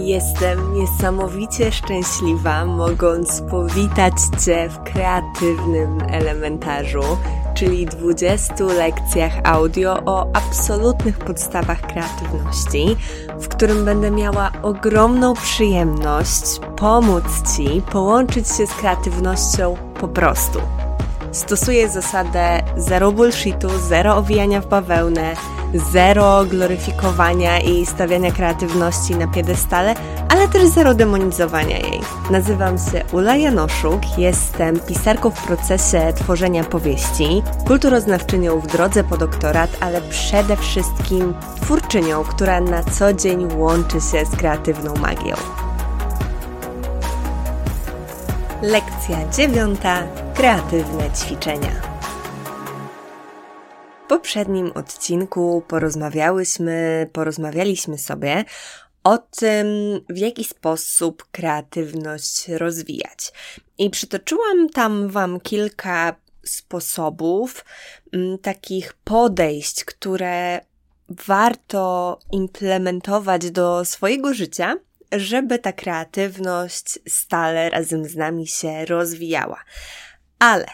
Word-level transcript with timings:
Jestem 0.00 0.74
niesamowicie 0.74 1.72
szczęśliwa, 1.72 2.64
mogąc 2.64 3.40
powitać 3.40 4.12
Cię 4.44 4.68
w 4.68 4.92
kreatywnym 4.92 6.02
elementarzu, 6.10 7.02
czyli 7.54 7.86
20 7.86 8.64
lekcjach 8.64 9.32
audio 9.44 10.02
o 10.06 10.26
absolutnych 10.36 11.18
podstawach 11.18 11.80
kreatywności, 11.80 12.96
w 13.40 13.48
którym 13.48 13.84
będę 13.84 14.10
miała 14.10 14.50
ogromną 14.62 15.34
przyjemność 15.34 16.60
pomóc 16.76 17.24
Ci 17.56 17.82
połączyć 17.92 18.48
się 18.48 18.66
z 18.66 18.74
kreatywnością 18.74 19.76
po 20.00 20.08
prostu. 20.08 20.58
Stosuję 21.32 21.88
zasadę 21.88 22.62
zero 22.76 23.12
bullshitu, 23.12 23.68
zero 23.88 24.16
owijania 24.16 24.60
w 24.60 24.66
bawełnę, 24.66 25.34
zero 25.74 26.44
gloryfikowania 26.44 27.60
i 27.60 27.86
stawiania 27.86 28.32
kreatywności 28.32 29.16
na 29.16 29.26
piedestale, 29.26 29.94
ale 30.28 30.48
też 30.48 30.68
zero 30.68 30.94
demonizowania 30.94 31.78
jej. 31.78 32.00
Nazywam 32.30 32.78
się 32.78 33.04
Ula 33.12 33.36
Janoszuk, 33.36 34.18
jestem 34.18 34.80
pisarką 34.80 35.30
w 35.30 35.46
procesie 35.46 36.12
tworzenia 36.16 36.64
powieści, 36.64 37.42
kulturoznawczynią 37.66 38.60
w 38.60 38.66
drodze 38.66 39.04
po 39.04 39.16
doktorat, 39.16 39.70
ale 39.80 40.00
przede 40.00 40.56
wszystkim 40.56 41.34
twórczynią, 41.62 42.24
która 42.24 42.60
na 42.60 42.82
co 42.82 43.12
dzień 43.12 43.48
łączy 43.56 44.00
się 44.00 44.26
z 44.26 44.36
kreatywną 44.36 44.94
magią. 44.94 45.34
Lekcja 48.62 49.28
dziewiąta. 49.36 50.02
Kreatywne 50.34 51.10
ćwiczenia. 51.10 51.97
Poprzednim 54.08 54.72
odcinku 54.72 55.62
porozmawiałyśmy, 55.68 57.10
porozmawialiśmy 57.12 57.98
sobie 57.98 58.44
o 59.04 59.18
tym, 59.18 59.66
w 60.08 60.18
jaki 60.18 60.44
sposób 60.44 61.26
kreatywność 61.32 62.48
rozwijać. 62.48 63.32
I 63.78 63.90
przytoczyłam 63.90 64.68
tam 64.68 65.08
Wam 65.08 65.40
kilka 65.40 66.14
sposobów, 66.44 67.64
mm, 68.12 68.38
takich 68.38 68.92
podejść, 68.92 69.84
które 69.84 70.60
warto 71.08 72.18
implementować 72.32 73.50
do 73.50 73.84
swojego 73.84 74.34
życia, 74.34 74.76
żeby 75.12 75.58
ta 75.58 75.72
kreatywność 75.72 76.98
stale 77.08 77.70
razem 77.70 78.04
z 78.04 78.16
nami 78.16 78.46
się 78.46 78.84
rozwijała. 78.84 79.64
Ale 80.38 80.66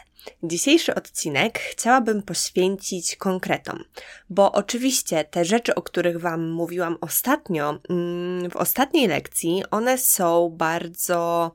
Dzisiejszy 0.42 0.94
odcinek 0.94 1.58
chciałabym 1.58 2.22
poświęcić 2.22 3.16
konkretom, 3.16 3.84
bo 4.30 4.52
oczywiście 4.52 5.24
te 5.24 5.44
rzeczy, 5.44 5.74
o 5.74 5.82
których 5.82 6.20
Wam 6.20 6.50
mówiłam 6.50 6.96
ostatnio, 7.00 7.78
mm, 7.90 8.50
w 8.50 8.56
ostatniej 8.56 9.08
lekcji, 9.08 9.62
one 9.70 9.98
są 9.98 10.50
bardzo 10.50 11.50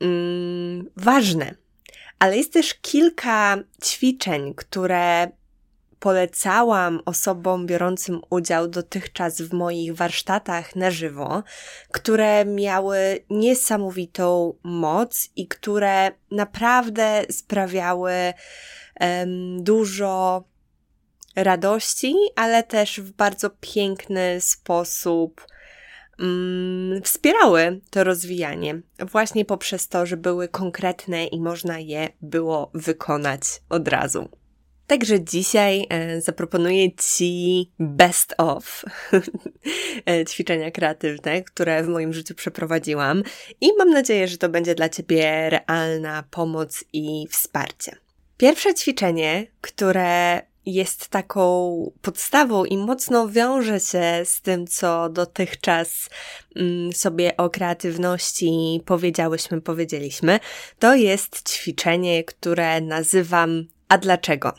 mm, 0.00 0.90
ważne. 0.96 1.54
Ale 2.18 2.36
jest 2.36 2.52
też 2.52 2.74
kilka 2.74 3.58
ćwiczeń, 3.84 4.54
które 4.54 5.28
polecałam 6.00 7.00
osobom 7.04 7.66
biorącym 7.66 8.20
udział 8.30 8.68
dotychczas 8.68 9.40
w 9.40 9.52
moich 9.52 9.94
warsztatach 9.94 10.76
na 10.76 10.90
żywo, 10.90 11.42
które 11.92 12.44
miały 12.44 13.24
niesamowitą 13.30 14.54
moc 14.62 15.28
i 15.36 15.48
które 15.48 16.10
naprawdę 16.30 17.22
sprawiały 17.30 18.12
um, 19.00 19.64
dużo 19.64 20.44
radości, 21.36 22.14
ale 22.36 22.62
też 22.62 23.00
w 23.00 23.12
bardzo 23.12 23.50
piękny 23.60 24.40
sposób 24.40 25.46
um, 26.18 27.00
wspierały 27.04 27.80
to 27.90 28.04
rozwijanie, 28.04 28.80
właśnie 28.98 29.44
poprzez 29.44 29.88
to, 29.88 30.06
że 30.06 30.16
były 30.16 30.48
konkretne 30.48 31.26
i 31.26 31.40
można 31.40 31.78
je 31.78 32.08
było 32.20 32.70
wykonać 32.74 33.40
od 33.68 33.88
razu. 33.88 34.28
Także 34.88 35.24
dzisiaj 35.24 35.86
e, 35.88 36.20
zaproponuję 36.20 36.92
Ci 36.92 37.70
best 37.78 38.34
of 38.38 38.84
e, 40.10 40.24
ćwiczenia 40.24 40.70
kreatywne, 40.70 41.42
które 41.42 41.82
w 41.82 41.88
moim 41.88 42.12
życiu 42.12 42.34
przeprowadziłam 42.34 43.22
i 43.60 43.70
mam 43.78 43.90
nadzieję, 43.90 44.28
że 44.28 44.38
to 44.38 44.48
będzie 44.48 44.74
dla 44.74 44.88
Ciebie 44.88 45.50
realna 45.50 46.24
pomoc 46.30 46.84
i 46.92 47.26
wsparcie. 47.30 47.96
Pierwsze 48.36 48.74
ćwiczenie, 48.74 49.46
które 49.60 50.42
jest 50.66 51.08
taką 51.08 51.72
podstawą 52.02 52.64
i 52.64 52.76
mocno 52.76 53.28
wiąże 53.28 53.80
się 53.80 54.20
z 54.24 54.40
tym, 54.40 54.66
co 54.66 55.08
dotychczas 55.08 56.10
mm, 56.56 56.92
sobie 56.92 57.36
o 57.36 57.50
kreatywności 57.50 58.80
powiedziałyśmy, 58.84 59.60
powiedzieliśmy, 59.60 60.40
to 60.78 60.94
jest 60.94 61.48
ćwiczenie, 61.50 62.24
które 62.24 62.80
nazywam 62.80 63.66
a 63.88 63.98
dlaczego? 63.98 64.52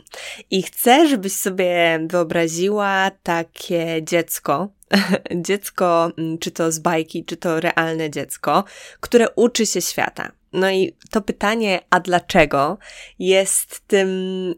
I 0.51 0.63
chcę, 0.63 1.07
żebyś 1.07 1.34
sobie 1.34 2.00
wyobraziła 2.09 3.12
takie 3.23 4.03
dziecko, 4.03 4.67
dziecko, 5.47 6.12
mm, 6.17 6.38
czy 6.38 6.51
to 6.51 6.72
z 6.72 6.79
bajki, 6.79 7.25
czy 7.25 7.38
to 7.38 7.59
realne 7.59 8.09
dziecko, 8.09 8.63
które 9.00 9.29
uczy 9.29 9.66
się 9.66 9.81
świata. 9.81 10.31
No 10.54 10.72
i 10.72 10.94
to 11.12 11.22
pytanie, 11.22 11.80
a 11.90 12.00
dlaczego, 12.00 12.78
jest 13.20 13.80
tym 13.88 14.10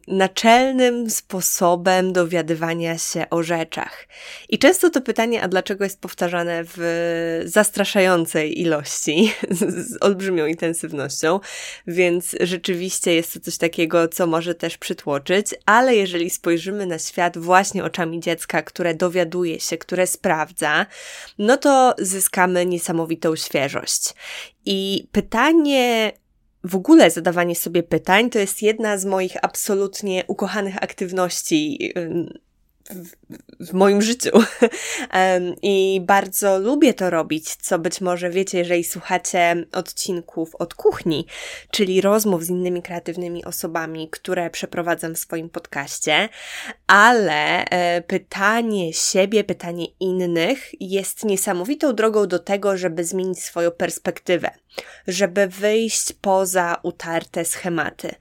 naczelnym 0.08 1.10
sposobem 1.10 2.12
dowiadywania 2.12 2.98
się 2.98 3.30
o 3.30 3.42
rzeczach. 3.42 4.08
I 4.48 4.58
często 4.58 4.90
to 4.90 5.00
pytanie, 5.00 5.42
a 5.42 5.48
dlaczego 5.48 5.84
jest 5.84 6.00
powtarzane 6.00 6.62
w 6.64 7.42
zastraszającej 7.44 8.60
ilości, 8.60 9.32
z 9.50 10.02
olbrzymią 10.02 10.46
intensywnością, 10.46 11.40
więc 11.86 12.36
rzeczywiście 12.40 13.14
jest 13.14 13.34
to 13.34 13.40
coś 13.40 13.58
takiego, 13.58 14.08
co 14.08 14.26
może 14.26 14.54
też 14.54 14.78
przytłoczyć, 14.78 15.54
ale 15.66 15.96
jeżeli 15.96 16.30
spojrzymy 16.30 16.86
na 16.86 16.98
świat 16.98 17.38
właśnie 17.38 17.84
oczami 17.84 18.20
dziecka, 18.20 18.62
które 18.62 18.94
dowiaduje 18.94 19.60
się, 19.60 19.78
które 19.78 20.06
sprawdza, 20.06 20.86
no 21.38 21.56
to 21.56 21.94
zyskamy 21.98 22.66
niesamowitą 22.66 23.36
świeżość. 23.36 24.14
I 24.66 25.08
pytanie, 25.12 26.12
w 26.64 26.76
ogóle 26.76 27.10
zadawanie 27.10 27.54
sobie 27.54 27.82
pytań, 27.82 28.30
to 28.30 28.38
jest 28.38 28.62
jedna 28.62 28.98
z 28.98 29.04
moich 29.04 29.44
absolutnie 29.44 30.24
ukochanych 30.26 30.82
aktywności 30.82 31.92
w, 33.60 33.72
moim 33.72 34.02
życiu. 34.02 34.30
I 35.62 36.00
bardzo 36.04 36.58
lubię 36.58 36.94
to 36.94 37.10
robić, 37.10 37.56
co 37.56 37.78
być 37.78 38.00
może 38.00 38.30
wiecie, 38.30 38.58
jeżeli 38.58 38.84
słuchacie 38.84 39.66
odcinków 39.72 40.54
od 40.54 40.74
kuchni, 40.74 41.26
czyli 41.70 42.00
rozmów 42.00 42.44
z 42.44 42.48
innymi 42.50 42.82
kreatywnymi 42.82 43.44
osobami, 43.44 44.08
które 44.10 44.50
przeprowadzam 44.50 45.14
w 45.14 45.18
swoim 45.18 45.48
podcaście, 45.48 46.28
ale 46.86 47.64
e, 47.64 48.02
pytanie 48.02 48.92
siebie, 48.92 49.44
pytanie 49.44 49.86
innych 50.00 50.80
jest 50.80 51.24
niesamowitą 51.24 51.94
drogą 51.94 52.26
do 52.26 52.38
tego, 52.38 52.76
żeby 52.76 53.04
zmienić 53.04 53.42
swoją 53.42 53.70
perspektywę, 53.70 54.50
żeby 55.08 55.46
wyjść 55.46 56.12
poza 56.12 56.80
utarte 56.82 57.44
schematy. 57.44 58.14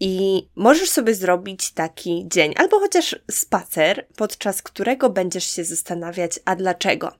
I 0.00 0.48
możesz 0.56 0.90
sobie 0.90 1.14
zrobić 1.14 1.72
taki 1.72 2.24
dzień, 2.28 2.54
albo 2.56 2.78
chociaż 2.78 3.16
spacer, 3.30 4.06
podczas 4.16 4.62
którego 4.62 5.10
będziesz 5.10 5.44
się 5.44 5.64
zastanawiać, 5.64 6.40
a 6.44 6.56
dlaczego? 6.56 7.12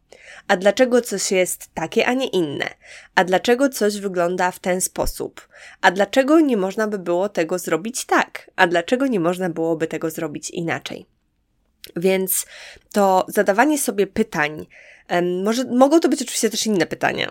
A 0.49 0.57
dlaczego 0.57 1.01
coś 1.01 1.33
jest 1.33 1.69
takie, 1.75 2.07
a 2.07 2.13
nie 2.13 2.27
inne? 2.27 2.69
A 3.15 3.25
dlaczego 3.25 3.69
coś 3.69 4.01
wygląda 4.01 4.51
w 4.51 4.59
ten 4.59 4.81
sposób? 4.81 5.49
A 5.81 5.91
dlaczego 5.91 6.41
nie 6.41 6.57
można 6.57 6.89
by 6.89 6.99
było 6.99 7.29
tego 7.29 7.59
zrobić 7.59 8.05
tak? 8.05 8.51
A 8.57 8.67
dlaczego 8.67 9.07
nie 9.07 9.21
można 9.21 9.51
byłoby 9.51 9.87
tego 9.87 10.11
zrobić 10.11 10.51
inaczej? 10.51 11.07
Więc 11.97 12.47
to 12.93 13.27
zadawanie 13.29 13.79
sobie 13.79 14.07
pytań, 14.07 14.67
może, 15.45 15.65
mogą 15.65 16.01
to 16.01 16.09
być 16.09 16.23
oczywiście 16.23 16.51
też 16.51 16.67
inne 16.67 16.87
pytania. 16.87 17.31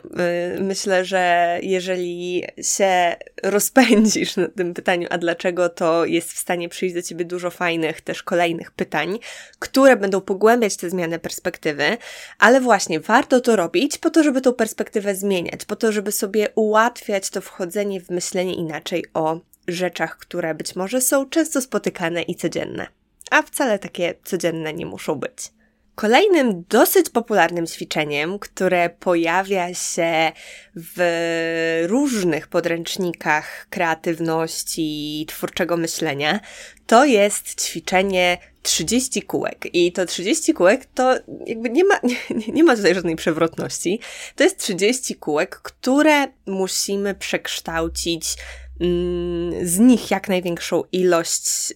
Y, 0.57 0.61
myślę, 0.61 1.05
że 1.05 1.59
jeżeli 1.61 2.43
się 2.61 3.15
rozpędzisz 3.43 4.35
na 4.35 4.47
tym 4.47 4.73
pytaniu, 4.73 5.07
a 5.11 5.17
dlaczego, 5.17 5.69
to 5.69 6.05
jest 6.05 6.33
w 6.33 6.37
stanie 6.37 6.69
przyjść 6.69 6.95
do 6.95 7.01
ciebie 7.01 7.25
dużo 7.25 7.49
fajnych 7.49 8.01
też 8.01 8.23
kolejnych 8.23 8.71
pytań, 8.71 9.19
które 9.59 9.97
będą 9.97 10.21
pogłębiać 10.21 10.77
te 10.77 10.89
zmiany 10.89 11.19
perspektywy, 11.19 11.97
ale 12.39 12.61
właśnie 12.61 12.99
warto 12.99 13.41
to 13.41 13.55
robić 13.55 13.97
po 13.97 14.09
to, 14.09 14.23
żeby 14.23 14.41
tą 14.41 14.53
perspektywę 14.53 15.15
zmieniać, 15.15 15.65
po 15.65 15.75
to, 15.75 15.91
żeby 15.91 16.11
sobie 16.11 16.47
ułatwiać 16.55 17.29
to 17.29 17.41
wchodzenie 17.41 18.01
w 18.01 18.09
myślenie 18.09 18.55
inaczej 18.55 19.05
o 19.13 19.39
rzeczach, 19.67 20.17
które 20.17 20.55
być 20.55 20.75
może 20.75 21.01
są 21.01 21.29
często 21.29 21.61
spotykane 21.61 22.21
i 22.21 22.35
codzienne, 22.35 22.87
a 23.31 23.41
wcale 23.41 23.79
takie 23.79 24.13
codzienne 24.23 24.73
nie 24.73 24.85
muszą 24.85 25.15
być. 25.15 25.51
Kolejnym 25.95 26.63
dosyć 26.69 27.09
popularnym 27.09 27.67
ćwiczeniem, 27.67 28.39
które 28.39 28.89
pojawia 28.89 29.73
się 29.73 30.31
w 30.75 31.85
różnych 31.87 32.47
podręcznikach 32.47 33.67
kreatywności 33.69 35.21
i 35.21 35.25
twórczego 35.25 35.77
myślenia, 35.77 36.39
to 36.87 37.05
jest 37.05 37.61
ćwiczenie 37.61 38.37
30 38.61 39.21
kółek. 39.21 39.67
I 39.73 39.91
to 39.91 40.05
30 40.05 40.53
kółek 40.53 40.85
to 40.85 41.15
jakby 41.47 41.69
nie 41.69 41.83
ma, 41.83 41.99
nie, 42.29 42.53
nie 42.53 42.63
ma 42.63 42.75
tutaj 42.75 42.95
żadnej 42.95 43.15
przewrotności. 43.15 43.99
To 44.35 44.43
jest 44.43 44.57
30 44.57 45.15
kółek, 45.15 45.55
które 45.55 46.27
musimy 46.45 47.15
przekształcić 47.15 48.35
mm, 48.81 49.67
z 49.67 49.79
nich 49.79 50.11
jak 50.11 50.29
największą 50.29 50.83
ilość 50.91 51.73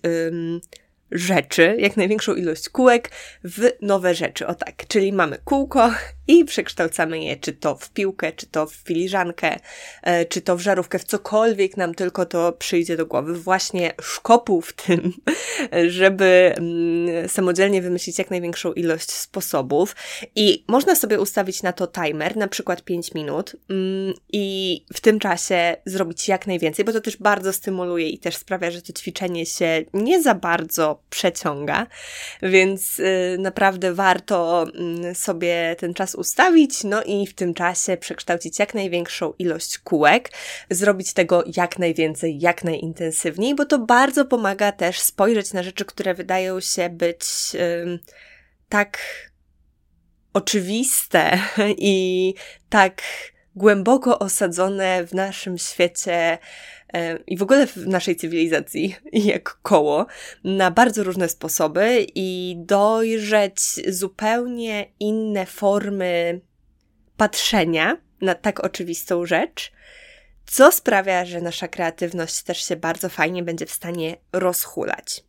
rzeczy, 1.11 1.75
jak 1.79 1.97
największą 1.97 2.35
ilość 2.35 2.69
kółek 2.69 3.11
w 3.43 3.69
nowe 3.81 4.15
rzeczy. 4.15 4.47
O 4.47 4.55
tak, 4.55 4.87
czyli 4.87 5.13
mamy 5.13 5.37
kółko 5.43 5.91
i 6.27 6.45
przekształcamy 6.45 7.23
je 7.23 7.35
czy 7.35 7.53
to 7.53 7.75
w 7.75 7.89
piłkę, 7.89 8.31
czy 8.31 8.47
to 8.47 8.65
w 8.65 8.73
filiżankę, 8.73 9.59
e, 10.03 10.25
czy 10.25 10.41
to 10.41 10.57
w 10.57 10.61
żarówkę, 10.61 10.99
w 10.99 11.03
cokolwiek 11.03 11.77
nam 11.77 11.95
tylko 11.95 12.25
to 12.25 12.51
przyjdzie 12.51 12.97
do 12.97 13.05
głowy. 13.05 13.33
Właśnie 13.33 13.93
szkopuł 14.01 14.61
w 14.61 14.73
tym, 14.73 15.13
żeby 15.87 16.53
mm, 16.57 17.29
samodzielnie 17.29 17.81
wymyślić 17.81 18.19
jak 18.19 18.29
największą 18.29 18.73
ilość 18.73 19.11
sposobów 19.11 19.95
i 20.35 20.65
można 20.67 20.95
sobie 20.95 21.19
ustawić 21.19 21.63
na 21.63 21.73
to 21.73 21.87
timer, 21.87 22.37
na 22.37 22.47
przykład 22.47 22.83
5 22.83 23.13
minut 23.13 23.55
mm, 23.69 24.13
i 24.33 24.85
w 24.93 25.01
tym 25.01 25.19
czasie 25.19 25.75
zrobić 25.85 26.27
jak 26.27 26.47
najwięcej, 26.47 26.85
bo 26.85 26.93
to 26.93 27.01
też 27.01 27.17
bardzo 27.17 27.53
stymuluje 27.53 28.09
i 28.09 28.19
też 28.19 28.35
sprawia, 28.35 28.71
że 28.71 28.81
to 28.81 28.93
ćwiczenie 28.93 29.45
się 29.45 29.85
nie 29.93 30.21
za 30.21 30.35
bardzo 30.35 31.03
przeciąga, 31.09 31.87
więc 32.41 32.99
y, 32.99 33.37
naprawdę 33.39 33.93
warto 33.93 34.65
mm, 34.75 35.15
sobie 35.15 35.75
ten 35.79 35.93
czas 35.93 36.15
ustawić, 36.17 36.83
no 36.83 37.03
i 37.03 37.27
w 37.27 37.33
tym 37.33 37.53
czasie 37.53 37.97
przekształcić 37.97 38.59
jak 38.59 38.73
największą 38.73 39.33
ilość 39.39 39.77
kółek, 39.77 40.31
zrobić 40.69 41.13
tego 41.13 41.43
jak 41.55 41.79
najwięcej, 41.79 42.39
jak 42.39 42.63
najintensywniej, 42.63 43.55
bo 43.55 43.65
to 43.65 43.79
bardzo 43.79 44.25
pomaga 44.25 44.71
też 44.71 44.99
spojrzeć 44.99 45.53
na 45.53 45.63
rzeczy, 45.63 45.85
które 45.85 46.13
wydają 46.13 46.59
się 46.59 46.89
być 46.89 47.53
yy, 47.53 47.99
tak 48.69 48.99
oczywiste 50.33 51.39
i 51.77 52.33
tak 52.69 53.01
głęboko 53.57 54.19
osadzone 54.19 55.07
w 55.07 55.13
naszym 55.13 55.57
świecie 55.57 56.37
i 57.27 57.37
w 57.37 57.41
ogóle 57.41 57.67
w 57.67 57.87
naszej 57.87 58.15
cywilizacji, 58.15 58.95
jak 59.33 59.57
koło, 59.61 60.05
na 60.43 60.71
bardzo 60.71 61.03
różne 61.03 61.29
sposoby 61.29 62.05
i 62.15 62.55
dojrzeć 62.57 63.59
zupełnie 63.87 64.85
inne 64.99 65.45
formy 65.45 66.41
patrzenia 67.17 67.97
na 68.21 68.35
tak 68.35 68.59
oczywistą 68.59 69.25
rzecz, 69.25 69.71
co 70.45 70.71
sprawia, 70.71 71.25
że 71.25 71.41
nasza 71.41 71.67
kreatywność 71.67 72.43
też 72.43 72.65
się 72.65 72.75
bardzo 72.75 73.09
fajnie 73.09 73.43
będzie 73.43 73.65
w 73.65 73.71
stanie 73.71 74.17
rozhulać. 74.33 75.23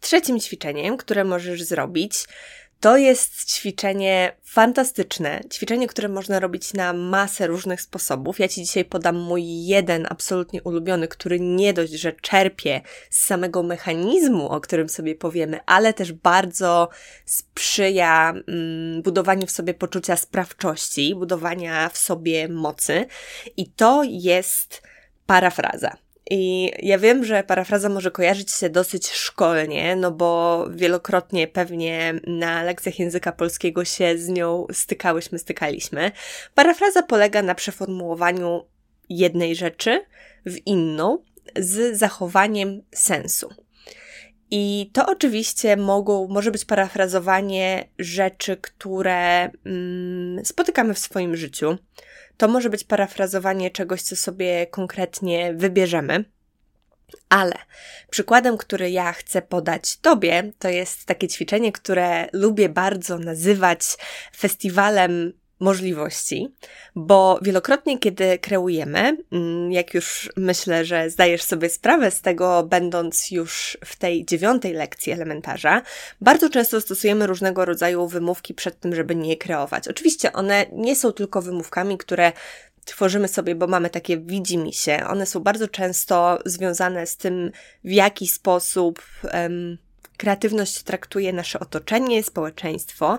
Trzecim 0.00 0.40
ćwiczeniem, 0.40 0.96
które 0.96 1.24
możesz 1.24 1.62
zrobić, 1.62 2.14
to 2.80 2.96
jest 2.96 3.44
ćwiczenie 3.44 4.36
fantastyczne, 4.44 5.40
ćwiczenie, 5.52 5.88
które 5.88 6.08
można 6.08 6.40
robić 6.40 6.74
na 6.74 6.92
masę 6.92 7.46
różnych 7.46 7.80
sposobów. 7.80 8.38
Ja 8.38 8.48
Ci 8.48 8.62
dzisiaj 8.62 8.84
podam 8.84 9.16
mój 9.16 9.66
jeden 9.66 10.06
absolutnie 10.10 10.62
ulubiony, 10.62 11.08
który 11.08 11.40
nie 11.40 11.72
dość, 11.72 11.92
że 11.92 12.12
czerpie 12.12 12.80
z 13.10 13.24
samego 13.24 13.62
mechanizmu, 13.62 14.48
o 14.48 14.60
którym 14.60 14.88
sobie 14.88 15.14
powiemy, 15.14 15.60
ale 15.66 15.94
też 15.94 16.12
bardzo 16.12 16.88
sprzyja 17.24 18.34
mm, 18.48 19.02
budowaniu 19.02 19.46
w 19.46 19.50
sobie 19.50 19.74
poczucia 19.74 20.16
sprawczości, 20.16 21.14
budowania 21.14 21.88
w 21.88 21.98
sobie 21.98 22.48
mocy. 22.48 23.06
I 23.56 23.70
to 23.70 24.02
jest 24.04 24.82
parafraza. 25.26 26.05
I 26.30 26.72
ja 26.82 26.98
wiem, 26.98 27.24
że 27.24 27.42
parafraza 27.42 27.88
może 27.88 28.10
kojarzyć 28.10 28.52
się 28.52 28.70
dosyć 28.70 29.10
szkolnie, 29.10 29.96
no 29.96 30.10
bo 30.10 30.64
wielokrotnie 30.70 31.48
pewnie 31.48 32.20
na 32.26 32.62
lekcjach 32.62 32.98
języka 32.98 33.32
polskiego 33.32 33.84
się 33.84 34.18
z 34.18 34.28
nią 34.28 34.66
stykałyśmy, 34.72 35.38
stykaliśmy. 35.38 36.12
Parafraza 36.54 37.02
polega 37.02 37.42
na 37.42 37.54
przeformułowaniu 37.54 38.64
jednej 39.08 39.56
rzeczy 39.56 40.04
w 40.46 40.66
inną 40.66 41.18
z 41.56 41.98
zachowaniem 41.98 42.82
sensu. 42.94 43.65
I 44.50 44.90
to 44.92 45.06
oczywiście 45.06 45.76
mogą, 45.76 46.28
może 46.28 46.50
być 46.50 46.64
parafrazowanie 46.64 47.88
rzeczy, 47.98 48.56
które 48.56 49.50
mm, 49.66 50.44
spotykamy 50.44 50.94
w 50.94 50.98
swoim 50.98 51.36
życiu. 51.36 51.78
To 52.36 52.48
może 52.48 52.70
być 52.70 52.84
parafrazowanie 52.84 53.70
czegoś, 53.70 54.02
co 54.02 54.16
sobie 54.16 54.66
konkretnie 54.66 55.54
wybierzemy. 55.54 56.24
Ale 57.28 57.54
przykładem, 58.10 58.56
który 58.56 58.90
ja 58.90 59.12
chcę 59.12 59.42
podać 59.42 59.96
Tobie, 59.96 60.52
to 60.58 60.68
jest 60.68 61.04
takie 61.04 61.28
ćwiczenie, 61.28 61.72
które 61.72 62.28
lubię 62.32 62.68
bardzo 62.68 63.18
nazywać 63.18 63.80
festiwalem 64.36 65.32
możliwości, 65.60 66.48
bo 66.94 67.38
wielokrotnie, 67.42 67.98
kiedy 67.98 68.38
kreujemy, 68.38 69.16
mm, 69.32 69.72
jak 69.72 69.94
już 69.94 70.30
myślę, 70.36 70.84
że 70.84 71.10
zdajesz 71.10 71.42
sobie 71.42 71.68
sprawę 71.68 72.10
z 72.10 72.20
tego, 72.20 72.62
będąc 72.62 73.30
już 73.30 73.78
w 73.84 73.96
tej 73.96 74.26
dziewiątej 74.26 74.72
lekcji 74.72 75.12
elementarza, 75.12 75.82
bardzo 76.20 76.50
często 76.50 76.80
stosujemy 76.80 77.26
różnego 77.26 77.64
rodzaju 77.64 78.08
wymówki 78.08 78.54
przed 78.54 78.80
tym, 78.80 78.94
żeby 78.94 79.16
nie 79.16 79.36
kreować. 79.36 79.88
Oczywiście 79.88 80.32
one 80.32 80.66
nie 80.72 80.96
są 80.96 81.12
tylko 81.12 81.42
wymówkami, 81.42 81.98
które 81.98 82.32
tworzymy 82.84 83.28
sobie, 83.28 83.54
bo 83.54 83.66
mamy 83.66 83.90
takie 83.90 84.18
widzimy 84.18 84.72
się. 84.72 85.06
One 85.06 85.26
są 85.26 85.40
bardzo 85.40 85.68
często 85.68 86.38
związane 86.44 87.06
z 87.06 87.16
tym, 87.16 87.50
w 87.84 87.90
jaki 87.90 88.28
sposób 88.28 89.02
um, 89.32 89.78
kreatywność 90.16 90.82
traktuje 90.82 91.32
nasze 91.32 91.60
otoczenie, 91.60 92.22
społeczeństwo. 92.22 93.18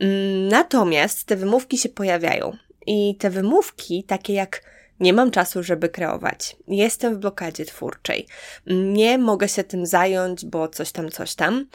Mm, 0.00 0.48
natomiast 0.48 1.24
te 1.24 1.36
wymówki 1.36 1.78
się 1.78 1.88
pojawiają. 1.88 2.56
I 2.86 3.16
te 3.16 3.30
wymówki, 3.30 4.04
takie 4.04 4.32
jak 4.32 4.62
nie 5.00 5.12
mam 5.12 5.30
czasu, 5.30 5.62
żeby 5.62 5.88
kreować, 5.88 6.56
jestem 6.68 7.14
w 7.14 7.18
blokadzie 7.18 7.64
twórczej, 7.64 8.26
nie 8.66 9.18
mogę 9.18 9.48
się 9.48 9.64
tym 9.64 9.86
zająć, 9.86 10.46
bo 10.46 10.68
coś 10.68 10.92
tam, 10.92 11.10
coś 11.10 11.34
tam, 11.34 11.66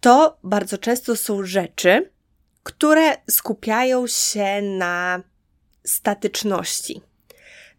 to 0.00 0.38
bardzo 0.44 0.78
często 0.78 1.16
są 1.16 1.44
rzeczy, 1.44 2.10
które 2.62 3.16
skupiają 3.30 4.06
się 4.06 4.62
na 4.62 5.22
statyczności, 5.84 7.02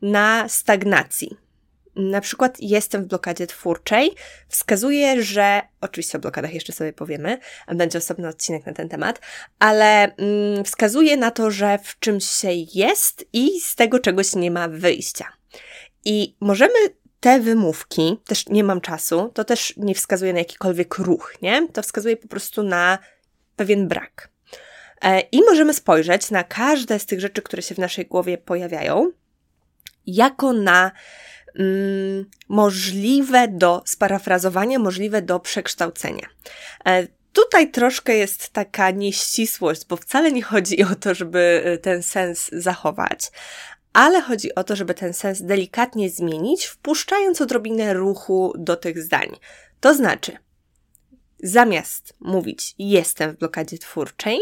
na 0.02 0.50
stagnacji 0.50 1.43
na 1.96 2.22
przykład 2.22 2.58
jestem 2.60 3.04
w 3.04 3.08
blokadzie 3.08 3.48
twórczej, 3.48 4.12
wskazuje, 4.48 5.24
że, 5.24 5.62
oczywiście 5.82 6.18
o 6.18 6.22
blokadach 6.22 6.54
jeszcze 6.54 6.74
sobie 6.74 6.94
powiemy, 6.94 7.38
będzie 7.68 7.98
osobny 7.98 8.28
odcinek 8.28 8.66
na 8.66 8.74
ten 8.74 8.90
temat, 8.90 9.22
ale 9.60 10.16
mm, 10.16 10.64
wskazuje 10.66 11.18
na 11.18 11.32
to, 11.32 11.52
że 11.52 11.80
w 11.84 12.00
czymś 12.00 12.26
się 12.26 12.50
jest 12.74 13.26
i 13.34 13.60
z 13.60 13.76
tego 13.76 14.00
czegoś 14.00 14.36
nie 14.36 14.52
ma 14.52 14.68
wyjścia. 14.68 15.26
I 16.06 16.36
możemy 16.40 16.74
te 17.20 17.40
wymówki, 17.40 18.18
też 18.26 18.48
nie 18.48 18.64
mam 18.64 18.82
czasu, 18.82 19.32
to 19.34 19.44
też 19.44 19.74
nie 19.78 19.96
wskazuje 19.96 20.34
na 20.34 20.40
jakikolwiek 20.40 20.98
ruch, 20.98 21.34
nie? 21.42 21.68
To 21.68 21.82
wskazuje 21.82 22.18
po 22.18 22.28
prostu 22.28 22.64
na 22.64 23.00
pewien 23.56 23.88
brak. 23.88 24.30
E, 25.02 25.20
I 25.20 25.42
możemy 25.42 25.74
spojrzeć 25.74 26.32
na 26.32 26.44
każde 26.44 27.00
z 27.00 27.06
tych 27.06 27.20
rzeczy, 27.20 27.42
które 27.42 27.62
się 27.62 27.76
w 27.76 27.78
naszej 27.78 28.06
głowie 28.06 28.38
pojawiają, 28.38 29.12
jako 30.06 30.54
na 30.54 30.92
mm, 31.60 32.26
możliwe 32.50 33.48
do 33.48 33.82
sparafrazowania, 33.86 34.80
możliwe 34.80 35.22
do 35.22 35.40
przekształcenia. 35.40 36.28
E, 36.86 37.08
Tutaj 37.34 37.72
troszkę 37.72 38.16
jest 38.16 38.50
taka 38.50 38.92
nieścisłość, 38.92 39.86
bo 39.86 39.98
wcale 39.98 40.32
nie 40.32 40.44
chodzi 40.44 40.84
o 40.84 40.96
to, 40.96 41.14
żeby 41.16 41.62
e, 41.66 41.78
ten 41.78 42.04
sens 42.04 42.50
zachować, 42.52 43.32
ale 43.94 44.22
chodzi 44.22 44.56
o 44.56 44.64
to, 44.64 44.76
żeby 44.76 44.94
ten 44.94 45.14
sens 45.14 45.42
delikatnie 45.42 46.10
zmienić, 46.10 46.66
wpuszczając 46.66 47.42
odrobinę 47.42 47.94
ruchu 47.94 48.54
do 48.58 48.76
tych 48.76 49.04
zdań. 49.04 49.28
To 49.80 49.94
znaczy, 49.94 50.38
zamiast 51.44 52.14
mówić 52.20 52.76
jestem 52.80 53.32
w 53.32 53.40
blokadzie 53.40 53.78
twórczej, 53.78 54.40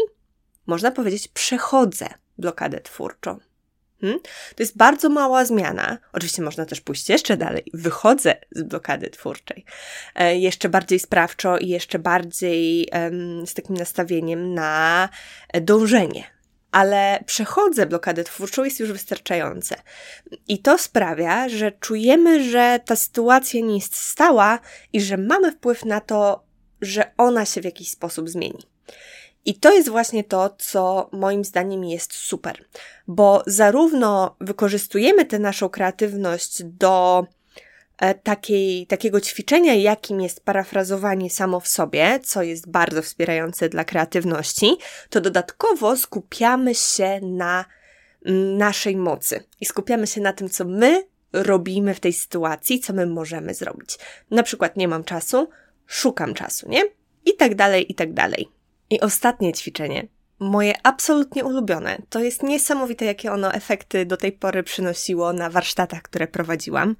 można 0.66 0.90
powiedzieć 0.90 1.28
przechodzę 1.28 2.08
blokadę 2.38 2.80
twórczą. 2.80 3.38
Hmm? 4.02 4.20
To 4.56 4.62
jest 4.62 4.76
bardzo 4.76 5.08
mała 5.08 5.44
zmiana. 5.44 5.98
Oczywiście 6.12 6.42
można 6.42 6.66
też 6.66 6.80
pójść 6.80 7.08
jeszcze 7.08 7.36
dalej. 7.36 7.64
Wychodzę 7.74 8.34
z 8.50 8.62
blokady 8.62 9.10
twórczej. 9.10 9.64
E, 10.14 10.38
jeszcze 10.38 10.68
bardziej 10.68 10.98
sprawczo 10.98 11.58
i 11.58 11.68
jeszcze 11.68 11.98
bardziej 11.98 12.88
z 13.46 13.54
takim 13.54 13.76
nastawieniem 13.76 14.54
na 14.54 15.08
dążenie. 15.60 16.24
Ale 16.70 17.24
przechodzę 17.26 17.86
blokadę 17.86 18.24
twórczą 18.24 18.64
jest 18.64 18.80
już 18.80 18.92
wystarczające. 18.92 19.76
I 20.48 20.58
to 20.58 20.78
sprawia, 20.78 21.48
że 21.48 21.72
czujemy, 21.72 22.50
że 22.50 22.80
ta 22.84 22.96
sytuacja 22.96 23.60
nie 23.60 23.74
jest 23.74 23.96
stała 23.96 24.58
i 24.92 25.00
że 25.00 25.16
mamy 25.16 25.52
wpływ 25.52 25.84
na 25.84 26.00
to, 26.00 26.44
że 26.80 27.12
ona 27.16 27.44
się 27.44 27.60
w 27.60 27.64
jakiś 27.64 27.90
sposób 27.90 28.28
zmieni. 28.28 28.66
I 29.44 29.54
to 29.54 29.72
jest 29.72 29.88
właśnie 29.88 30.24
to, 30.24 30.54
co 30.58 31.10
moim 31.12 31.44
zdaniem 31.44 31.84
jest 31.84 32.12
super, 32.12 32.64
bo 33.06 33.42
zarówno 33.46 34.36
wykorzystujemy 34.40 35.24
tę 35.26 35.38
naszą 35.38 35.68
kreatywność 35.68 36.62
do 36.64 37.26
e, 37.98 38.14
takiej, 38.14 38.86
takiego 38.86 39.20
ćwiczenia, 39.20 39.74
jakim 39.74 40.20
jest 40.20 40.44
parafrazowanie 40.44 41.30
samo 41.30 41.60
w 41.60 41.68
sobie, 41.68 42.20
co 42.24 42.42
jest 42.42 42.70
bardzo 42.70 43.02
wspierające 43.02 43.68
dla 43.68 43.84
kreatywności, 43.84 44.76
to 45.10 45.20
dodatkowo 45.20 45.96
skupiamy 45.96 46.74
się 46.74 47.20
na 47.22 47.64
naszej 48.56 48.96
mocy 48.96 49.44
i 49.60 49.66
skupiamy 49.66 50.06
się 50.06 50.20
na 50.20 50.32
tym, 50.32 50.50
co 50.50 50.64
my 50.64 51.06
robimy 51.32 51.94
w 51.94 52.00
tej 52.00 52.12
sytuacji, 52.12 52.80
co 52.80 52.92
my 52.92 53.06
możemy 53.06 53.54
zrobić. 53.54 53.98
Na 54.30 54.42
przykład 54.42 54.76
nie 54.76 54.88
mam 54.88 55.04
czasu, 55.04 55.48
szukam 55.86 56.34
czasu, 56.34 56.68
nie? 56.68 56.82
I 57.24 57.36
tak 57.36 57.54
dalej, 57.54 57.92
i 57.92 57.94
tak 57.94 58.12
dalej. 58.12 58.48
I 58.92 59.00
ostatnie 59.00 59.52
ćwiczenie, 59.52 60.06
moje 60.38 60.74
absolutnie 60.82 61.44
ulubione. 61.44 61.98
To 62.10 62.20
jest 62.20 62.42
niesamowite, 62.42 63.04
jakie 63.04 63.32
ono 63.32 63.52
efekty 63.52 64.06
do 64.06 64.16
tej 64.16 64.32
pory 64.32 64.62
przynosiło 64.62 65.32
na 65.32 65.50
warsztatach, 65.50 66.02
które 66.02 66.28
prowadziłam. 66.28 66.96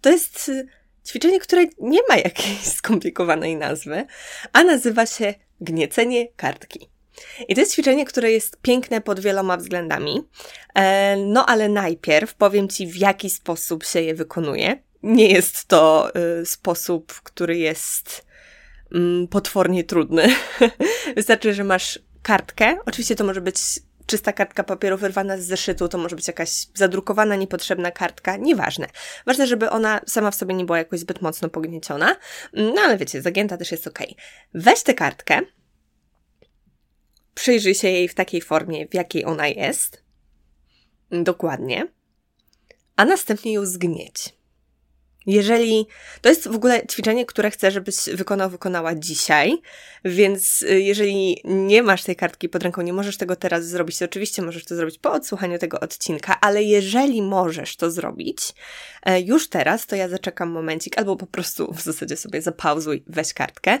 To 0.00 0.10
jest 0.10 0.48
y, 0.48 0.68
ćwiczenie, 1.06 1.40
które 1.40 1.64
nie 1.80 1.98
ma 2.08 2.16
jakiejś 2.16 2.62
skomplikowanej 2.78 3.56
nazwy, 3.56 4.06
a 4.52 4.64
nazywa 4.64 5.06
się 5.06 5.34
gniecenie 5.60 6.28
kartki. 6.36 6.90
I 7.48 7.54
to 7.54 7.60
jest 7.60 7.72
ćwiczenie, 7.72 8.04
które 8.04 8.32
jest 8.32 8.56
piękne 8.62 9.00
pod 9.00 9.20
wieloma 9.20 9.56
względami. 9.56 10.28
E, 10.74 11.16
no 11.16 11.46
ale 11.46 11.68
najpierw 11.68 12.34
powiem 12.34 12.68
Ci, 12.68 12.86
w 12.86 12.96
jaki 12.96 13.30
sposób 13.30 13.84
się 13.84 14.00
je 14.00 14.14
wykonuje. 14.14 14.82
Nie 15.02 15.28
jest 15.28 15.64
to 15.64 16.12
y, 16.40 16.46
sposób, 16.46 17.12
który 17.12 17.56
jest 17.56 18.33
mm, 18.94 19.28
potwornie 19.28 19.84
trudny. 19.84 20.28
Wystarczy, 21.16 21.54
że 21.54 21.64
masz 21.64 21.98
kartkę. 22.22 22.76
Oczywiście 22.86 23.16
to 23.16 23.24
może 23.24 23.40
być 23.40 23.56
czysta 24.06 24.32
kartka 24.32 24.64
papieru 24.64 24.96
wyrwana 24.96 25.38
z 25.38 25.44
zeszytu, 25.44 25.88
to 25.88 25.98
może 25.98 26.16
być 26.16 26.28
jakaś 26.28 26.66
zadrukowana, 26.74 27.36
niepotrzebna 27.36 27.90
kartka, 27.90 28.36
nieważne. 28.36 28.86
Ważne, 29.26 29.46
żeby 29.46 29.70
ona 29.70 30.00
sama 30.06 30.30
w 30.30 30.34
sobie 30.34 30.54
nie 30.54 30.64
była 30.64 30.78
jakoś 30.78 31.00
zbyt 31.00 31.22
mocno 31.22 31.48
pognieciona, 31.48 32.16
no 32.52 32.80
ale 32.82 32.98
wiecie, 32.98 33.22
zagięta 33.22 33.56
też 33.56 33.72
jest 33.72 33.86
ok. 33.86 33.98
Weź 34.54 34.82
tę 34.82 34.94
kartkę, 34.94 35.40
przyjrzyj 37.34 37.74
się 37.74 37.88
jej 37.88 38.08
w 38.08 38.14
takiej 38.14 38.40
formie, 38.40 38.88
w 38.88 38.94
jakiej 38.94 39.24
ona 39.24 39.48
jest, 39.48 40.02
dokładnie, 41.10 41.88
a 42.96 43.04
następnie 43.04 43.52
ją 43.52 43.66
zgnieć. 43.66 44.34
Jeżeli 45.26 45.86
to 46.20 46.28
jest 46.28 46.48
w 46.48 46.54
ogóle 46.54 46.86
ćwiczenie, 46.86 47.26
które 47.26 47.50
chcę, 47.50 47.70
żebyś 47.70 47.96
wykonał, 48.14 48.50
wykonała 48.50 48.94
dzisiaj, 48.94 49.58
więc 50.04 50.62
y, 50.62 50.80
jeżeli 50.80 51.40
nie 51.44 51.82
masz 51.82 52.02
tej 52.02 52.16
kartki 52.16 52.48
pod 52.48 52.62
ręką, 52.62 52.82
nie 52.82 52.92
możesz 52.92 53.16
tego 53.16 53.36
teraz 53.36 53.66
zrobić, 53.66 53.98
to 53.98 54.04
oczywiście 54.04 54.42
możesz 54.42 54.64
to 54.64 54.76
zrobić 54.76 54.98
po 54.98 55.12
odsłuchaniu 55.12 55.58
tego 55.58 55.80
odcinka, 55.80 56.40
ale 56.40 56.62
jeżeli 56.62 57.22
możesz 57.22 57.76
to 57.76 57.90
zrobić 57.90 58.38
e, 59.02 59.20
już 59.20 59.48
teraz, 59.48 59.86
to 59.86 59.96
ja 59.96 60.08
zaczekam 60.08 60.50
momencik, 60.50 60.98
albo 60.98 61.16
po 61.16 61.26
prostu 61.26 61.72
w 61.72 61.82
zasadzie 61.82 62.16
sobie 62.16 62.42
zapauzuj, 62.42 63.02
weź 63.06 63.34
kartkę 63.34 63.78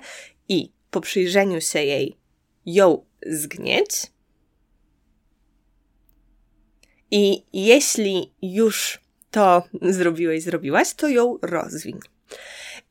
i 0.48 0.72
po 0.90 1.00
przyjrzeniu 1.00 1.60
się 1.60 1.82
jej 1.82 2.16
ją 2.66 3.04
zgnieć. 3.26 3.90
I 7.10 7.44
jeśli 7.52 8.32
już 8.42 9.03
to 9.34 9.62
zrobiłeś, 9.82 10.42
zrobiłaś, 10.42 10.94
to 10.94 11.08
ją 11.08 11.38
rozwiń. 11.42 12.00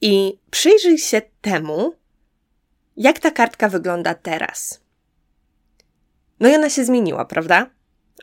I 0.01 0.39
przyjrzyj 0.51 0.97
się 0.97 1.21
temu, 1.41 1.95
jak 2.97 3.19
ta 3.19 3.31
kartka 3.31 3.69
wygląda 3.69 4.13
teraz. 4.13 4.81
No 6.39 6.49
i 6.49 6.55
ona 6.55 6.69
się 6.69 6.85
zmieniła, 6.85 7.25
prawda? 7.25 7.69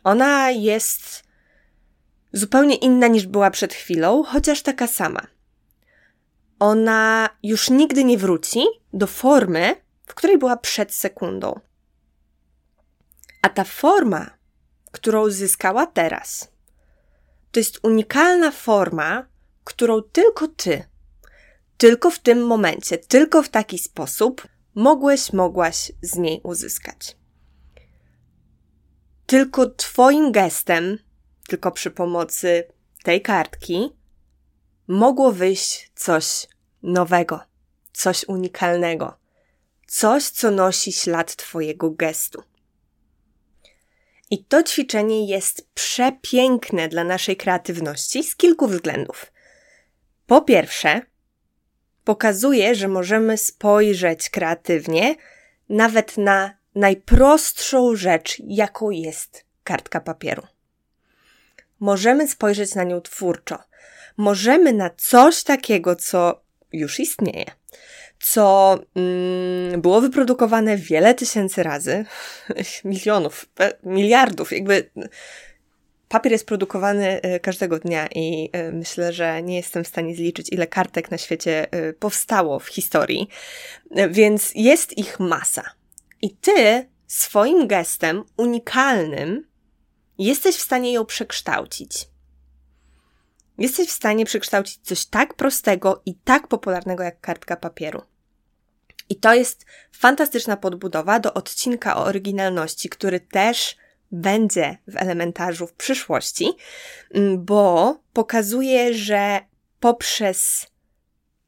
Ona 0.05 0.51
jest 0.51 1.23
zupełnie 2.33 2.75
inna 2.75 3.07
niż 3.07 3.27
była 3.27 3.51
przed 3.51 3.75
chwilą, 3.75 4.23
chociaż 4.23 4.63
taka 4.63 4.87
sama. 4.87 5.27
Ona 6.59 7.29
już 7.43 7.71
nigdy 7.71 8.05
nie 8.05 8.19
wróci 8.19 8.65
do 8.93 9.07
formy, 9.07 9.77
w 10.07 10.15
której 10.15 10.39
była 10.39 10.57
przed 10.57 10.95
sekundą. 10.95 11.61
A 13.43 13.49
ta 13.49 13.65
forma, 13.65 14.31
którą 14.93 15.31
zyskała 15.31 15.87
teraz, 15.87 16.53
to 17.53 17.61
jest 17.61 17.79
unikalna 17.83 18.51
forma, 18.51 19.27
którą 19.65 20.03
tylko 20.03 20.49
ty, 20.49 20.85
tylko 21.77 22.11
w 22.11 22.19
tym 22.19 22.47
momencie, 22.47 22.99
tylko 22.99 23.43
w 23.43 23.49
taki 23.49 23.79
sposób 23.79 24.49
mogłeś, 24.75 25.33
mogłaś 25.33 25.93
z 26.03 26.17
niej 26.17 26.41
uzyskać. 26.45 27.17
Tylko 29.27 29.71
Twoim 29.71 30.33
gestem, 30.33 30.99
tylko 31.49 31.71
przy 31.71 31.91
pomocy 31.91 32.65
tej 33.03 33.23
kartki, 33.23 33.91
mogło 34.89 35.33
wyjść 35.33 35.93
coś 35.95 36.47
nowego, 36.83 37.41
coś 37.93 38.25
unikalnego, 38.29 39.19
coś, 39.87 40.25
co 40.25 40.51
nosi 40.51 40.93
ślad 40.93 41.37
Twojego 41.37 41.91
gestu. 41.91 42.43
I 44.31 44.45
to 44.45 44.63
ćwiczenie 44.63 45.27
jest 45.27 45.69
przepiękne 45.75 46.89
dla 46.89 47.05
naszej 47.05 47.37
kreatywności 47.37 48.25
z 48.25 48.37
kilku 48.37 48.67
względów. 48.67 49.33
Po 50.27 50.43
pierwsze, 50.43 51.01
pokazuje, 52.05 52.75
że 52.75 52.89
możemy 52.89 53.39
spojrzeć 53.39 54.31
kreatywnie 54.31 55.15
nawet 55.69 56.17
na 56.17 56.57
najprostszą 56.75 57.97
rzecz, 57.97 58.43
jaką 58.47 58.91
jest 58.91 59.45
kartka 59.65 60.01
papieru. 60.01 60.47
Możemy 61.81 62.29
spojrzeć 62.29 62.75
na 62.75 62.85
nią 62.85 63.01
twórczo. 63.01 63.59
Możemy 64.17 64.73
na 64.73 64.91
coś 64.91 65.43
takiego, 65.43 65.97
co 65.97 66.43
już 66.73 67.01
istnieje, 67.01 67.45
co 68.21 68.79
mm, 68.95 69.81
było 69.81 70.01
wyprodukowane 70.01 70.77
wiele 70.77 71.15
tysięcy 71.15 71.63
razy, 71.63 72.05
milionów, 72.85 73.47
miliardów, 73.83 74.53
jakby 74.53 74.91
papier 76.09 76.33
jest 76.33 76.47
produkowany 76.47 77.21
e, 77.23 77.41
każdego 77.41 77.79
dnia 77.79 78.09
i 78.15 78.51
e, 78.53 78.73
myślę, 78.73 79.13
że 79.13 79.43
nie 79.43 79.57
jestem 79.57 79.85
w 79.85 79.89
stanie 79.89 80.15
zliczyć, 80.15 80.53
ile 80.53 80.67
kartek 80.67 81.11
na 81.11 81.19
świecie 81.19 81.73
e, 81.73 81.93
powstało 81.93 82.59
w 82.59 82.69
historii, 82.69 83.29
więc 84.11 84.53
jest 84.55 84.99
ich 84.99 85.21
masa. 85.21 85.63
I 86.23 86.37
ty 86.37 86.89
swoim 87.07 87.67
gestem 87.67 88.25
unikalnym 88.37 89.45
jesteś 90.19 90.57
w 90.57 90.63
stanie 90.63 90.93
ją 90.93 91.05
przekształcić. 91.05 92.10
Jesteś 93.61 93.89
w 93.89 93.93
stanie 93.93 94.25
przekształcić 94.25 94.79
coś 94.83 95.07
tak 95.07 95.35
prostego 95.35 96.03
i 96.07 96.15
tak 96.15 96.49
popularnego 96.49 97.03
jak 97.03 97.21
kartka 97.21 97.57
papieru. 97.57 98.03
I 99.09 99.17
to 99.17 99.35
jest 99.35 99.67
fantastyczna 99.93 100.57
podbudowa 100.57 101.21
do 101.21 101.35
odcinka 101.35 101.97
o 101.97 102.05
oryginalności, 102.05 102.89
który 102.89 103.21
też 103.21 103.77
będzie 104.13 104.79
w 104.87 104.97
elementarzu 104.97 105.67
w 105.67 105.73
przyszłości, 105.73 106.53
mm, 107.15 107.45
bo 107.45 107.97
pokazuje, 108.13 108.95
że 108.95 109.41
poprzez 109.81 110.67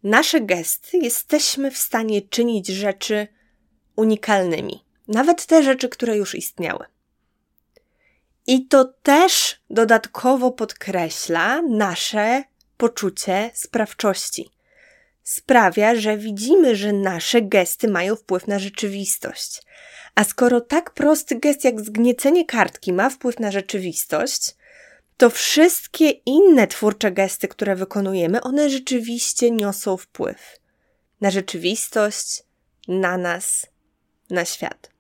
nasze 0.03 0.41
gesty 0.41 0.99
jesteśmy 0.99 1.71
w 1.71 1.79
stanie 1.79 2.23
czynić 2.23 2.67
rzeczy 2.67 3.29
unikalnymi, 3.97 4.85
nawet 5.09 5.47
te 5.47 5.63
rzeczy, 5.63 5.89
które 5.89 6.17
już 6.17 6.35
istniały. 6.35 6.85
I 8.47 8.67
to 8.67 8.85
też 8.85 9.61
dodatkowo 9.71 10.51
podkreśla 10.51 11.63
nasze 11.63 12.45
poczucie 12.77 13.51
sprawczości 13.55 14.51
sprawia, 15.23 15.95
że 15.95 16.17
widzimy, 16.17 16.77
że 16.77 16.93
nasze 16.93 17.43
gesty 17.43 17.89
mają 17.89 18.17
wpływ 18.17 18.47
na 18.47 18.59
rzeczywistość. 18.59 19.63
A 20.15 20.25
skoro 20.25 20.61
tak 20.61 20.91
prosty 20.91 21.39
gest 21.39 21.65
jak 21.65 21.81
zgniecenie 21.81 22.45
kartki 22.45 22.93
ma 22.93 23.11
wpływ 23.11 23.41
na 23.41 23.51
rzeczywistość, 23.51 24.57
to 25.17 25.31
wszystkie 25.31 26.11
inne 26.11 26.67
twórcze 26.67 27.13
gesty, 27.13 27.49
które 27.49 27.77
wykonujemy, 27.77 28.41
one 28.41 28.71
rzeczywiście 28.71 29.51
niosą 29.51 29.97
wpływ 29.97 30.59
na 31.21 31.31
rzeczywistość, 31.31 32.43
na 32.89 33.17
nas, 33.19 33.67
na 34.31 34.45
świat. 34.45 34.91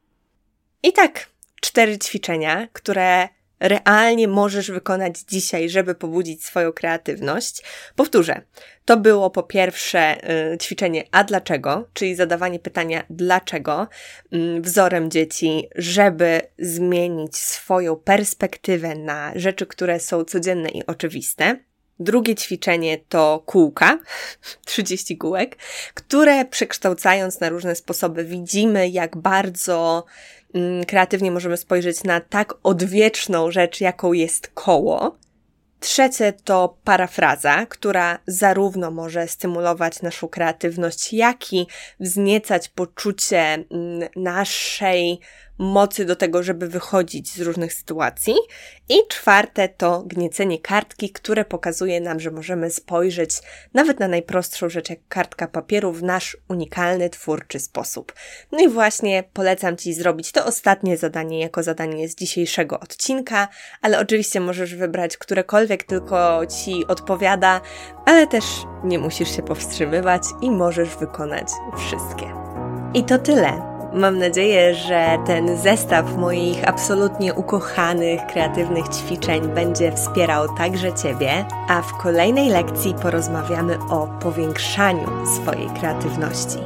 I 0.82 0.92
tak, 0.92 1.28
cztery 1.62 1.98
ćwiczenia, 1.98 2.68
które 2.72 3.28
realnie 3.60 4.28
możesz 4.28 4.70
wykonać 4.70 5.14
dzisiaj, 5.28 5.68
żeby 5.70 5.94
pobudzić 5.94 6.44
swoją 6.44 6.72
kreatywność. 6.72 7.62
Powtórzę, 7.96 8.42
to 8.84 8.96
było 8.96 9.30
po 9.30 9.42
pierwsze 9.42 10.30
y, 10.54 10.58
ćwiczenie 10.58 11.04
a 11.10 11.24
dlaczego, 11.24 11.88
czyli 11.94 12.14
zadawanie 12.14 12.58
pytania 12.58 13.04
dlaczego 13.10 13.88
mm, 14.32 14.62
wzorem 14.62 15.10
dzieci, 15.10 15.68
żeby 15.76 16.40
zmienić 16.58 17.36
swoją 17.36 17.96
perspektywę 17.96 18.94
na 18.94 19.32
rzeczy, 19.36 19.66
które 19.66 20.00
są 20.00 20.24
codzienne 20.24 20.68
i 20.68 20.86
oczywiste. 20.86 21.58
Drugie 22.00 22.34
ćwiczenie 22.34 22.98
to 23.08 23.42
kółka, 23.46 23.98
30 24.66 25.18
kółek, 25.18 25.56
które 25.94 26.44
przekształcając 26.44 27.40
na 27.40 27.48
różne 27.48 27.74
sposoby 27.74 28.24
widzimy, 28.24 28.88
jak 28.88 29.16
bardzo 29.16 30.04
kreatywnie 30.86 31.30
możemy 31.30 31.56
spojrzeć 31.56 32.04
na 32.04 32.20
tak 32.20 32.54
odwieczną 32.62 33.50
rzecz, 33.50 33.80
jaką 33.80 34.12
jest 34.12 34.50
koło. 34.54 35.16
Trzecie 35.80 36.32
to 36.32 36.76
parafraza, 36.84 37.66
która 37.66 38.18
zarówno 38.26 38.90
może 38.90 39.28
stymulować 39.28 40.02
naszą 40.02 40.28
kreatywność, 40.28 41.12
jak 41.12 41.52
i 41.52 41.66
wzniecać 42.00 42.68
poczucie 42.68 43.38
mm, 43.38 43.68
naszej 44.16 45.20
mocy 45.58 46.04
do 46.04 46.16
tego, 46.16 46.42
żeby 46.42 46.68
wychodzić 46.68 47.34
z 47.34 47.40
różnych 47.40 47.72
sytuacji. 47.72 48.34
I 48.88 48.94
czwarte 49.08 49.68
to 49.68 50.02
gniecenie 50.06 50.58
kartki, 50.58 51.10
które 51.10 51.44
pokazuje 51.44 52.00
nam, 52.00 52.20
że 52.20 52.30
możemy 52.30 52.70
spojrzeć 52.70 53.30
nawet 53.74 54.00
na 54.00 54.08
najprostszą 54.08 54.68
rzecz, 54.68 54.90
jak 54.90 54.98
kartka 55.08 55.48
papieru, 55.48 55.92
w 55.92 56.02
nasz 56.02 56.36
unikalny, 56.48 57.10
twórczy 57.10 57.58
sposób. 57.58 58.12
No 58.52 58.58
i 58.58 58.68
właśnie 58.68 59.24
polecam 59.32 59.76
Ci 59.76 59.94
zrobić 59.94 60.32
to 60.32 60.46
ostatnie 60.46 60.96
zadanie 60.96 61.40
jako 61.40 61.62
zadanie 61.62 62.08
z 62.08 62.14
dzisiejszego 62.14 62.80
odcinka, 62.80 63.48
ale 63.82 64.00
oczywiście 64.00 64.40
możesz 64.40 64.74
wybrać 64.74 65.16
którekolwiek 65.16 65.84
tylko 65.84 66.40
Ci 66.46 66.86
odpowiada, 66.86 67.60
ale 68.06 68.26
też 68.26 68.44
nie 68.84 68.98
musisz 68.98 69.36
się 69.36 69.42
powstrzymywać 69.42 70.22
i 70.42 70.50
możesz 70.50 70.96
wykonać 70.96 71.48
wszystkie. 71.78 72.32
I 72.94 73.04
to 73.04 73.18
tyle. 73.18 73.71
Mam 73.94 74.18
nadzieję, 74.18 74.74
że 74.74 75.18
ten 75.26 75.56
zestaw 75.56 76.16
moich 76.16 76.68
absolutnie 76.68 77.34
ukochanych, 77.34 78.26
kreatywnych 78.26 78.88
ćwiczeń 78.88 79.48
będzie 79.48 79.92
wspierał 79.92 80.56
także 80.56 80.92
Ciebie, 80.92 81.44
a 81.68 81.82
w 81.82 81.98
kolejnej 81.98 82.48
lekcji 82.48 82.94
porozmawiamy 83.02 83.78
o 83.90 84.06
powiększaniu 84.06 85.08
swojej 85.26 85.68
kreatywności. 85.68 86.58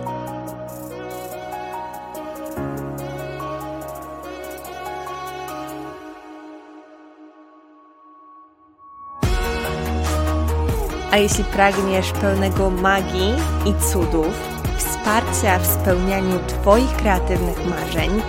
A 11.11 11.17
jeśli 11.17 11.45
pragniesz 11.45 12.13
pełnego 12.13 12.71
magii 12.71 13.35
i 13.67 13.93
cudów, 13.93 14.56
wsparcia 14.77 15.59
w 15.59 15.67
spełnianiu 15.67 16.39
Twoich 16.47 16.97
kreatywnych 16.97 17.67
marzeń, 17.67 18.23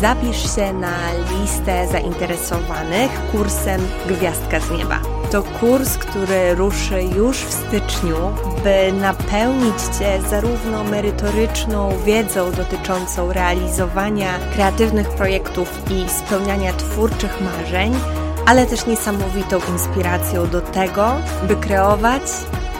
zapisz 0.00 0.56
się 0.56 0.72
na 0.72 0.92
listę 1.12 1.88
zainteresowanych 1.88 3.10
kursem 3.32 3.80
Gwiazdka 4.06 4.60
z 4.60 4.70
Nieba. 4.70 5.00
To 5.30 5.42
kurs, 5.42 5.98
który 5.98 6.54
ruszy 6.54 7.02
już 7.02 7.36
w 7.36 7.52
styczniu, 7.52 8.16
by 8.64 8.92
napełnić 8.92 9.82
Cię 9.98 10.20
zarówno 10.30 10.84
merytoryczną 10.84 11.90
wiedzą 12.04 12.52
dotyczącą 12.52 13.32
realizowania 13.32 14.38
kreatywnych 14.54 15.08
projektów 15.08 15.82
i 15.90 16.08
spełniania 16.08 16.72
twórczych 16.72 17.40
marzeń, 17.40 17.94
ale 18.46 18.66
też 18.66 18.86
niesamowitą 18.86 19.58
inspiracją 19.72 20.46
do 20.46 20.60
tego, 20.60 21.14
by 21.48 21.56
kreować, 21.56 22.22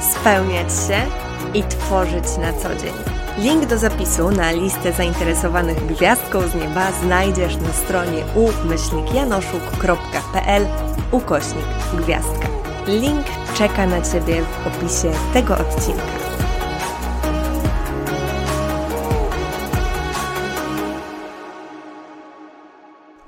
spełniać 0.01 0.73
się 0.73 1.28
i 1.55 1.63
tworzyć 1.63 2.25
na 2.41 2.53
co 2.53 2.75
dzień. 2.75 2.95
Link 3.39 3.67
do 3.67 3.79
zapisu 3.79 4.31
na 4.31 4.53
listę 4.53 4.93
zainteresowanych 4.93 5.87
gwiazdką 5.87 6.49
z 6.49 6.55
nieba 6.55 6.93
znajdziesz 6.93 7.57
na 7.57 7.73
stronie 7.73 8.25
umyślnikjanoszuk.pl 8.35 10.67
ukośnik 11.13 11.67
gwiazdka. 11.95 12.49
Link 12.87 13.27
czeka 13.55 13.87
na 13.87 14.03
Ciebie 14.03 14.43
w 14.43 14.67
opisie 14.67 15.13
tego 15.33 15.59
odcinka. 15.59 16.03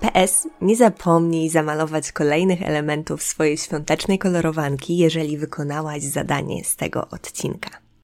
PS, 0.01 0.49
nie 0.61 0.77
zapomnij 0.77 1.49
zamalować 1.49 2.13
kolejnych 2.13 2.63
elementów 2.63 3.23
swojej 3.23 3.59
świątecznej 3.59 4.19
kolorowanki, 4.19 4.99
jeżeli 4.99 5.39
wykonałaś 5.39 6.03
zadanie 6.03 6.65
z 6.65 6.77
tego 6.77 7.09
odcinka. 7.09 7.90